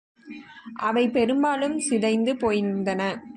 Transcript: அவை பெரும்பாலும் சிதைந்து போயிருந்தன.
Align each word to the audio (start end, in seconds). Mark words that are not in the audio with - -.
அவை 0.77 1.09
பெரும்பாலும் 1.09 1.79
சிதைந்து 1.79 2.33
போயிருந்தன. 2.33 3.23